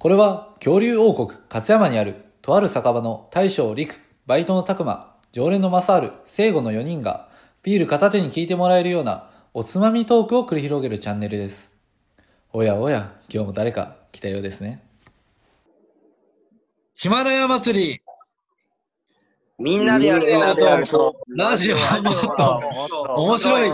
[0.00, 7.28] これは恐竜王国勝山にあるとある酒場の大将陸、バイトの拓馬、常連の正ル、聖護の4人が
[7.62, 11.68] ビール片手に聞いてもらえるようなおつまみトークを繰り広げるチャンネルです。
[12.54, 14.82] おやおや、今日も誰か来たようですね。
[16.94, 18.00] ヒマラヤ祭り
[19.58, 20.18] みんなでや
[20.78, 23.72] るとラジオ面白い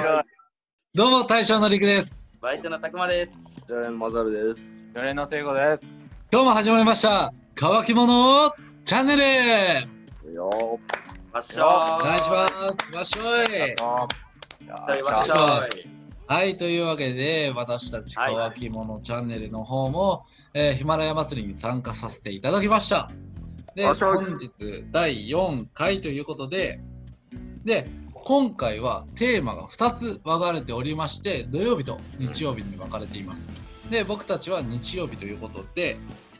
[0.92, 2.20] どうも大将の陸です。
[2.40, 3.62] バイトのたくまです。
[3.68, 4.76] ジャレンマザルです。
[4.92, 6.05] 常連の聖子です。
[6.32, 8.52] 今日も始まりました乾き物
[8.84, 10.32] チャンネル。
[10.32, 10.80] よ
[11.32, 12.96] わっしょおー願いします。
[12.96, 13.76] わっしょい。
[13.76, 15.68] はいわっしょー
[16.26, 18.34] はい、というわけで、私たちはい。
[18.36, 23.08] 乾き物チャンネルの方も、えーヒマラヤ祭りに参加させていただきました。
[23.76, 24.50] で、本日
[24.90, 26.80] 第4回ということで、
[27.64, 33.65] で、今回はテーマが2つ分かれておりまして、土曜日と日曜日に分かれています。
[33.90, 35.98] で、僕たちは日曜日ということで、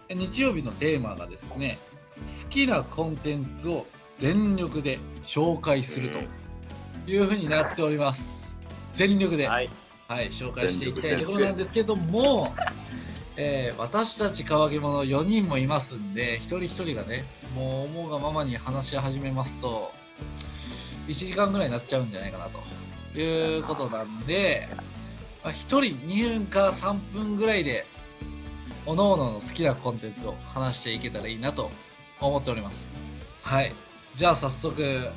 [0.08, 1.78] で日曜日のテーマがですね、
[2.44, 3.86] 好きなコンテンツを
[4.18, 8.22] 全力で紹介するというふうになっております。
[8.94, 9.48] 全力で。
[9.48, 9.70] はい。
[10.08, 12.54] はい、紹介していきたいところなんですけども、
[13.36, 19.92] えー私たち乾き物4人もいますんで、一人一人がね、もう思うがままに話し始めますと、
[21.08, 22.48] 1時間ぐらいになっちゃうんじゃないかな
[23.14, 24.68] ということなんで、
[25.46, 27.86] まあ、1人2分から3分ぐらいで、
[28.84, 31.70] おのおのの好きなコンテンツを話していけたらいいなと
[32.20, 32.76] 思っております。
[33.42, 33.72] はい、
[34.16, 35.08] じゃあ早速、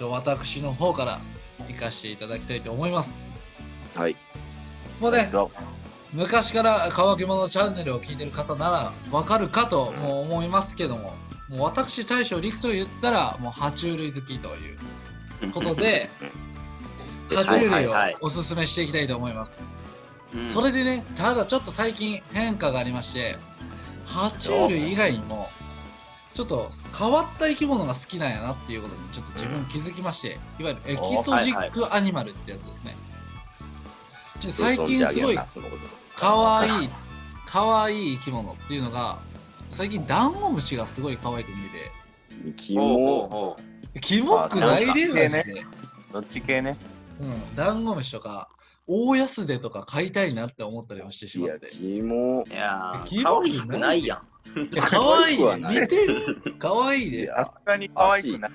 [0.00, 1.20] 私の方から
[1.68, 3.10] 行かせていただきたいと思います。
[3.94, 4.16] はい。
[4.98, 5.30] もうね、
[6.14, 11.12] 昔から乾き物チャンネルを聞いてる方ならわかるかとも思いますけども、
[11.50, 16.08] もう私大将陸と言ったらもう爬虫類好きということで、
[17.30, 19.52] 爬虫類をはいはいはいおすすめしていきたいと思います。
[20.34, 23.36] うんそれでね、ただちょっと最近変化がありまして、
[24.06, 25.48] 爬虫類以外にも、
[26.34, 32.96] ちょっと変わった生き物が好きなんやなっていうことにちょっと自分気づきまして、いわゆるエキゾジックアニマルってやつですね。
[34.46, 35.38] で最近すごい
[36.16, 36.90] かわいい、
[37.46, 39.18] かわいい生き物っていうのが、
[39.72, 43.62] 最近ダンゴムシがすごい可愛く見えキほうほう
[43.94, 44.00] モ。
[44.00, 45.28] キモくないであマジで。
[45.28, 45.64] そう
[46.12, 46.76] どっち系ね？
[47.20, 48.48] うん、ダンゴムシとか、
[48.86, 51.70] 大安手とか飼いたいなって思ったりもしてしいや、まって。
[51.70, 52.44] キモ。
[52.46, 52.50] う。
[52.50, 54.20] いやキモー、可愛くないやん。
[54.76, 57.26] かわいい可愛くはない見てるかわいいで。
[57.26, 58.50] さすがに可愛くない。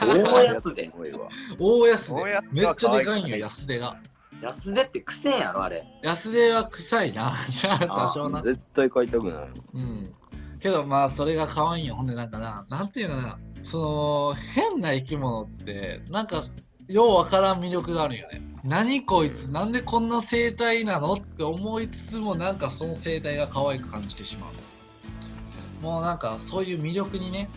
[0.00, 1.24] 大安で大安
[1.58, 2.52] 大安手手。
[2.52, 3.96] めっちゃでかいんよ、安手が。
[4.42, 5.84] 安手ってくせんやろ、あれ。
[6.02, 7.34] 安手は臭いな。
[7.48, 8.42] じゃあ、多少な。
[8.42, 9.48] 絶対買いたくない。
[9.74, 10.14] うん。
[10.60, 11.94] けどまあそれが可愛いよ。
[11.94, 16.44] ほんでなんかな、なんていうのかな、その変な生き物って、なんか
[16.88, 18.40] ようわからん魅力があるよね。
[18.64, 21.12] 何こいつ、なんでこんな生態なの？
[21.12, 25.84] って思いつつも、なんかその生態が可愛く感じてしまう。
[25.84, 27.50] もうなんかそういう魅力にね、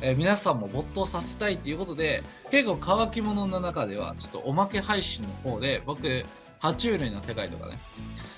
[0.00, 2.22] えー皆さんも没頭させたいっていうことで、
[2.52, 6.24] 結構乾き物の中では、ちょっとおまけ配信の方で、僕、
[6.60, 7.78] 爬虫類の世界とかね、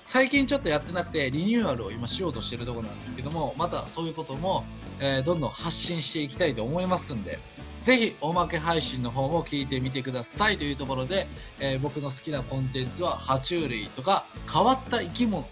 [0.06, 4.64] 最近ちょっとやってなくてリニューアルを今しようとしてるところなんですけどもまたそういうことも、
[5.00, 7.38] えーどんどん発信していきたいと思いますんで
[7.86, 11.26] ぜひおまけ配信の方も聞いてみてくださいというところで、
[11.60, 15.46] えー僕の好きなコンテンツは爬虫類とか変わった生き物っ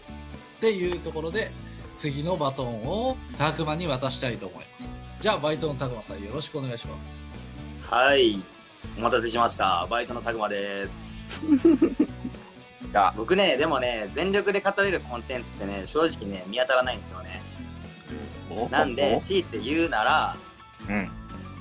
[0.60, 1.52] ていうところで
[2.00, 4.86] 次のバトンをたくまに渡したいと思いま
[5.18, 7.24] すじゃあバイトのたくまさんよろしくお願いします
[7.90, 8.42] はい。
[8.98, 9.86] お待たせしました。
[9.88, 11.40] バイトのたくまです。
[12.90, 17.42] じゃあ、僕ね、でもね、全力で語れるコンテンツってね、正直ね、見当たらないんですよね。
[18.70, 20.36] なんで、強いて言うなら、
[20.88, 21.10] うん。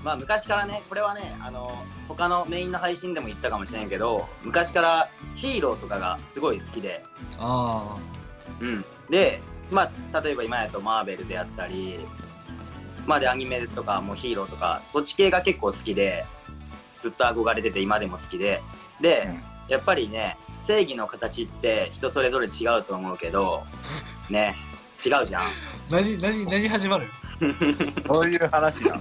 [0.03, 1.75] まあ昔からね、これはね、あの、
[2.07, 7.03] 他のメインの配信でも言ったかもしれんけど、昔からヒーローとかがすごい好きで、
[7.39, 7.95] あ
[8.59, 8.85] うん。
[9.09, 11.99] で、まあ、例えば今やとマーベルであったり、
[13.05, 16.25] まあでアニメとかもうヒーローとか、そっち系が結構好きで、
[17.01, 18.61] ずっと憧れてて今でも好きで、
[19.01, 19.29] で、
[19.69, 20.37] やっぱりね、
[20.67, 23.63] 正義の形って人それぞれ違うと思うけど、
[24.29, 24.55] ね、
[25.05, 25.43] 違うじゃん。
[25.43, 25.45] あ
[25.89, 27.09] 何何何始まる？
[28.07, 28.99] そういう話だ。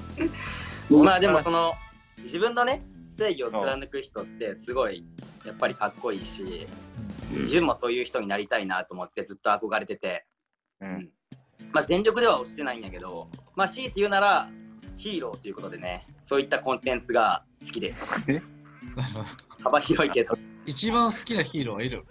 [0.91, 1.75] まあでもその
[2.23, 5.05] 自分のね正義を貫く人ってすごい
[5.45, 6.67] やっぱりかっこいいし
[7.31, 10.27] 自分もそういう人になりたいなと思ってずっと憧れてて、
[10.81, 11.11] うん。
[11.73, 14.51] まあ、全力では押してないんやけどまあ強いて言うなら
[14.97, 18.23] ヒーローということでねそういったコンテンツが好きです。
[19.63, 20.35] 幅広いけど。
[20.67, 22.05] 一番好きなヒーローはいる？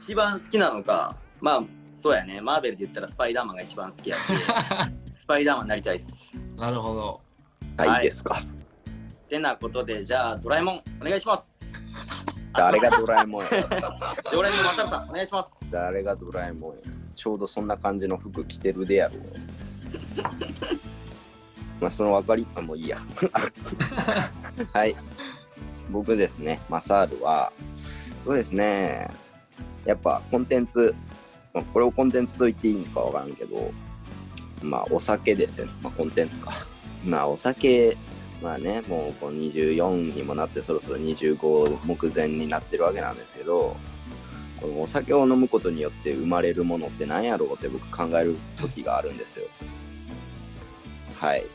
[0.00, 1.64] 一番好きなのかまあ
[1.94, 2.40] そうやね。
[2.40, 4.32] マーベルで言ったらスパイダーマンが一番好きやし
[5.18, 6.32] スパイダーマンになりたいっす。
[6.56, 7.25] なるほど
[7.76, 8.42] はい、ですか。
[9.28, 11.60] てなことでじゃあドラえもんお願いします
[12.54, 13.48] 誰がドラえもんや。
[14.32, 16.82] ドラえもんまさるさんお願いします誰がドラえもんや。
[17.14, 19.18] ちょうどそんな感じの服着てるでやろう。
[21.80, 22.98] まあ、その分かり、あ、もういいや。
[24.72, 24.96] はい。
[25.90, 27.52] 僕ですね、マサールは、
[28.24, 29.10] そうですね、
[29.84, 30.94] やっぱコンテンツ、
[31.52, 33.70] まあ、これをコンテンツと言っていいのかわからんけど、
[34.62, 35.72] まあ、お酒ですよね。
[35.82, 36.52] まあ、コンテンツか。
[37.06, 37.96] まあ、お酒、
[38.42, 43.76] まあね、もうこの24にもなって、そろそろ25目前になってるわけなんですけど、
[44.60, 49.46] このお酒を飲むことによって生まれるものって何やろうって僕考える時があるんですよ。
[51.14, 51.46] はい。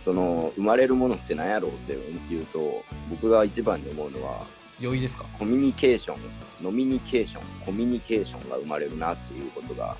[0.00, 4.46] その生まれるものって何やろうっていうと、僕が一番に思うのは、
[4.78, 5.24] 良いですか？
[5.38, 6.18] コミュニケーション、
[6.62, 9.96] ノミニケーション、コミュニケーションが生まれるなっていうことが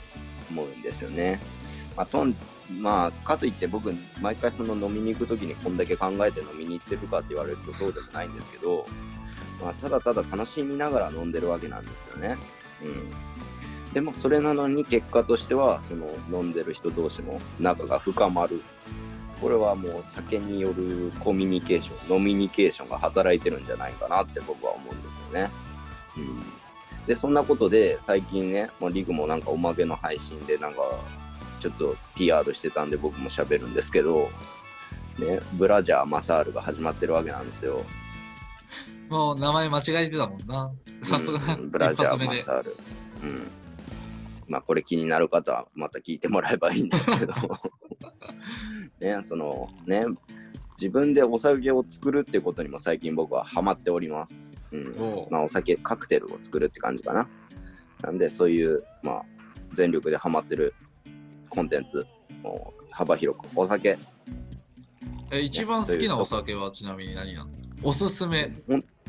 [0.50, 1.40] 思うんですよね。
[1.96, 2.36] まあ、とん
[2.80, 8.86] まあ、かといって僕、毎回その飲みに行くときにこんだけ考えて飲みに行ってるかって言われるとそうでもないんですけど、
[9.62, 12.36] まあ、ただただ楽しみながら飲んでるわけなんですよね。
[12.82, 13.92] うん。
[13.94, 18.62] でもそれなのに結果としては、その飲んでる人同士の仲が深まる。
[19.40, 25.50] これはもう酒によるコミュニケーション、ノミニケーションが働いてるんじゃないかなって僕は思うんですよね。
[26.16, 26.42] うん。
[27.06, 30.80] で、そんなことで最近ね、まあ、リグもなんかおまけの配信でなんか
[31.60, 34.30] ちょっと PR してたんで僕も喋るんですけど、
[35.18, 37.84] ね、ブラジャーマサールが始まってるわけなんですよ。
[39.08, 40.72] もう名前間違えてたもんな。
[41.04, 42.24] 早速、うんブラジャー。
[42.24, 42.76] マサール。
[43.22, 43.48] うん。
[44.48, 47.32] まあこれ気になる方はまた聞いてもらえばいいんですけど。
[49.00, 50.02] ね、そのね、
[50.76, 54.52] 自分でお酒を作るってことにも最近僕はハマっております。
[54.72, 55.28] うん。
[55.30, 57.28] まあお酒、カクテルを作るって感じかな。
[58.02, 59.22] なんでそういう、まあ
[59.72, 60.74] 全力でハマってる
[61.56, 62.06] コンテンツ、
[62.42, 63.46] もう幅広く。
[63.56, 63.98] お酒、
[65.30, 67.68] え、一番好きなお酒はちなみに何なんですか？
[67.82, 68.52] おすすめ。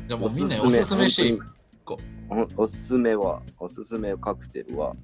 [0.08, 1.38] じゃあもうみんなにおすすめしていい
[1.84, 1.98] 本
[2.28, 2.54] 当に。
[2.56, 4.96] おおすすめは、おすすめカクテルは、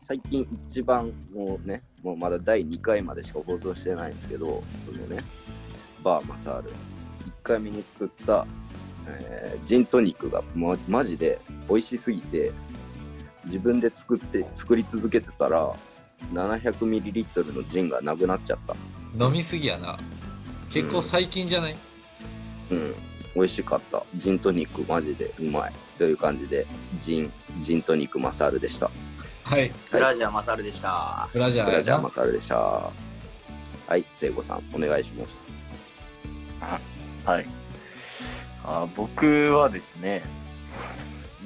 [0.00, 5.18] 最近一番もうね、もうまだ第2回までしか放送してないんですけど、そのね、
[6.02, 6.74] バーマサール、1
[7.44, 8.46] 回目に作った、
[9.06, 12.52] えージントニックが、ま、マジで美味しすぎて、
[13.44, 15.72] 自分で作って、作り続けてたら、
[16.32, 18.74] 700ml のジンがなくなっちゃった。
[19.24, 19.98] 飲みすぎやな。
[20.70, 21.76] 結構最近じゃない、
[22.70, 22.94] うん、
[23.36, 24.02] 美味しかった。
[24.16, 25.72] ジントニックマジでうまい。
[25.98, 26.66] という感じで、
[27.00, 28.90] ジン、ジントニックマサールでした。
[29.44, 29.72] はい。
[29.92, 31.28] ブラジャーマサルでした。
[31.32, 32.10] ブラジャーブラジャーマ。
[32.10, 32.56] サールでした。
[32.56, 32.90] は
[33.96, 35.52] い、聖子さん、お願いします。
[37.24, 37.46] はい。
[38.64, 40.24] あ僕はですね、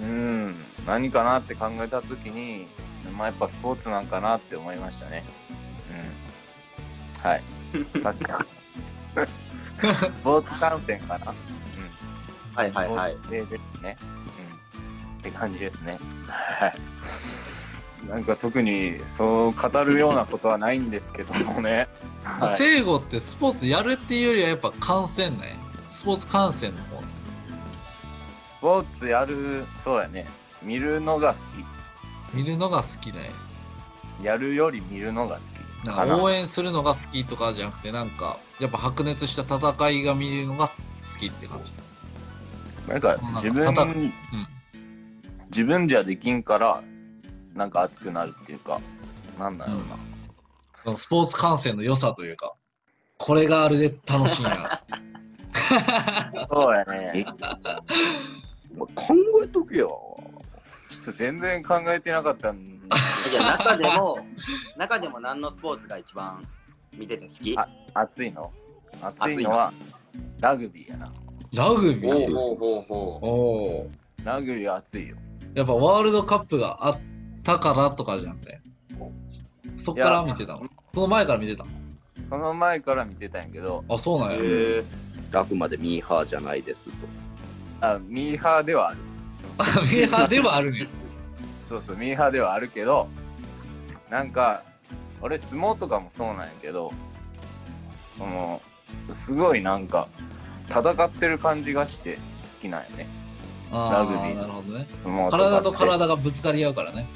[0.00, 0.54] うーん、
[0.86, 2.68] 何かなって考えたときに、
[3.16, 5.24] まあ、やっぱスポーツなんかなって思いましたね。
[7.24, 7.30] うん。
[7.30, 7.42] はい。
[8.00, 8.24] さっき
[10.12, 11.32] スポーツ観戦かな？
[11.32, 11.34] うん。
[12.54, 13.96] はいはいはいスポーツ系ですね。
[14.00, 15.18] うん。
[15.18, 15.98] って感じですね。
[16.28, 16.78] はい。
[18.08, 21.88] なんか特にそう語るようなことはないんですけどもね。
[22.24, 22.58] はい。
[22.58, 25.58] 聖護ってスポーツやるっていうよりはやっぱ観戦ね。
[25.90, 27.02] スポーツ観戦の方。
[27.02, 30.28] スポーツやる、そうやね。
[30.62, 31.38] 見るのが好
[32.34, 33.30] 見るのが好きね。
[34.20, 34.24] き。
[34.24, 35.58] やるより見るのが好き。
[35.84, 41.72] かななんか応援するのが好きとかじゃなくて、なんか、やっぱ白熱した戦いが見るのが好きって感じ。
[42.90, 43.92] なんかなんか自分、ただ
[45.50, 46.82] 自分じゃできんから、
[47.54, 48.80] なんか熱くなるっていうか、
[49.38, 49.82] なんだろうな。
[50.74, 52.54] そのスポーツ観戦の良さというか、
[53.18, 54.82] これがあるで楽しいな。
[56.50, 57.26] そうやね。
[58.78, 60.17] 考えとけよ。
[60.88, 62.80] ちょっと全然考えてなかったん
[63.30, 64.18] じゃあ中でも、
[64.76, 66.46] 中でも何のスポーツが一番
[66.96, 67.54] 見てて好き？
[67.58, 68.50] あ熱いの
[69.02, 69.72] 熱いのは
[70.40, 71.12] ラグビーやな。
[71.52, 72.34] ラグビー？
[72.34, 73.26] ほうほうほうほ
[73.82, 75.16] おーラグビーは熱いよ。
[75.54, 76.98] やっぱワールドカップがあっ
[77.42, 78.60] たからとかじゃなくて、
[79.76, 80.66] そっから見てたの？
[80.94, 81.70] その前から見てたの？
[82.30, 84.84] その前から見てたんやけど、あ、そうなんう。
[85.32, 85.40] や。
[85.40, 86.92] あくまでミーハーじゃないですと。
[87.80, 88.98] あミーハーではある。
[89.58, 90.88] ミーハーではあるね。
[91.68, 93.08] そうそう、ミーハーではあるけど、
[94.10, 94.62] なんか、
[95.20, 96.92] 俺、相撲とかもそうなんやけど、
[98.16, 98.60] その、
[99.12, 100.08] すごいなんか、
[100.70, 102.20] 戦ってる感じがして好
[102.62, 103.06] きなんよね。
[103.70, 104.86] あラグビーーなるほどね。
[105.02, 107.06] 相撲とかって体と体がぶつかり合うからね。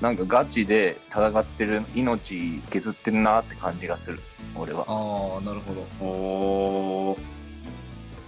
[0.00, 4.20] なんかガチで戦ってる、命削ってるなって感じがする、
[4.56, 4.84] 俺は。
[4.88, 5.82] ああ、なるほど。
[6.04, 7.18] おー。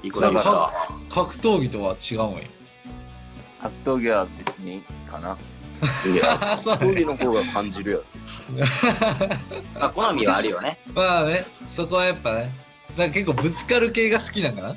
[0.05, 1.15] いいこと言いましだた？
[1.15, 2.49] 格闘技とは違うんや。
[3.65, 5.39] 格闘技は別にかな。
[6.07, 8.03] いや、 そう競技の方が感じるよ。
[9.75, 10.79] まあ、好みはあるよね。
[10.95, 12.51] まあね、そこはやっぱね、
[12.95, 14.77] だ結構ぶつかる系が好きなんかな？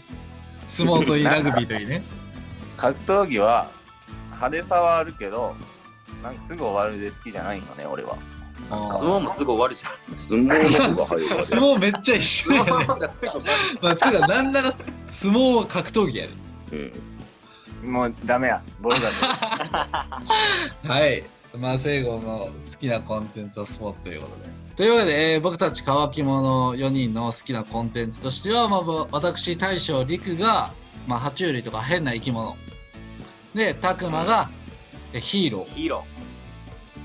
[0.70, 2.02] 相撲といい、ラグビーといいね。
[2.78, 3.68] 格闘技は
[4.28, 5.54] 派手さはあるけど、
[6.24, 8.16] なんかすぐ終わるで好きじゃないよね、俺は。
[8.70, 10.18] 相撲もすぐ終わるじゃん。
[10.18, 12.72] 相撲の方が入るわ相撲めっちゃ一緒やね。
[13.82, 14.72] まあ、てか、なんなら
[15.12, 16.34] 相撲は格闘技やで。
[16.72, 17.17] うん。
[17.88, 19.16] もうダメや、ボロだと。
[20.88, 21.24] はい。
[21.58, 24.50] まあ、聖護の好きなコンテンツはスポーツということで。
[24.76, 30.72] というわけで、えー僕たち乾き物4人の好きなコンテンツとしては、まあ、ぼ私、大将、陸が、
[31.08, 32.58] まあ、爬虫類とか変な生き物。
[33.56, 34.50] で、拓磨が、
[35.14, 36.06] えヒーロヒーロ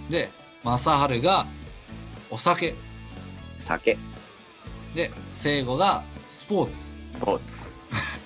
[0.09, 0.13] ー。
[0.13, 0.31] で、
[0.65, 1.47] 正治が
[2.31, 2.75] お酒。
[3.59, 3.97] 酒。
[4.95, 5.11] で、
[5.41, 6.03] 聖護が
[6.37, 6.77] スポーツ。
[7.15, 7.69] スポーツ。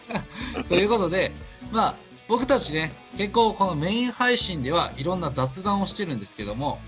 [0.68, 1.32] ということで、
[1.70, 1.94] まあ、
[2.28, 6.80] 僕たちね、結構このメイン配信ではいろんな雑談をしてるんですけども、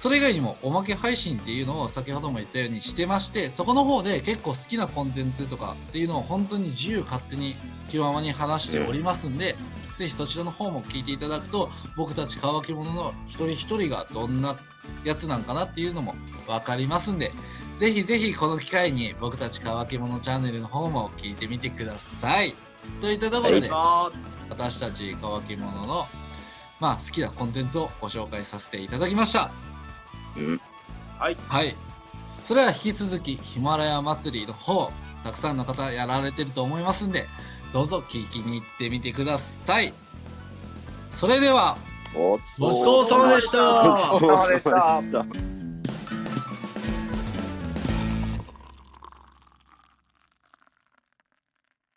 [0.00, 7.56] それ以外にもおまけ配信っていうのを先ほども言ったようにしてまして、そこの方で結構好きなコンテンツとかっていうのを本当に自由勝手に
[7.90, 9.56] 気ままに話しておりますんで、
[9.98, 14.58] ぜひそちらの方も聞いていただくと、僕たち乾き物の一人一人がどんな
[15.04, 16.14] やつなんかなっていうのも
[16.46, 17.32] わかりますんで、
[17.78, 22.54] ぜひぜひこの機会に僕たち乾き物チャンネルの方も聞いてみてください。
[23.00, 23.48] といったとこ。
[23.48, 24.33] ろで、します。
[24.48, 26.06] 私たち乾き物の、
[26.80, 29.50] まあ、好きなコンテンツをご紹介させていただきました。
[30.36, 30.60] うん。
[31.18, 31.36] はい。
[31.48, 31.76] はい。
[32.46, 34.90] それでは引き続きヒマラヤ祭りの方、
[35.22, 37.26] たくさんの方やられてると思いますんで、
[37.72, 39.92] どうぞ聞きに行ってみてください。
[41.18, 41.78] それでは、
[42.14, 45.63] ごちそうさまでした。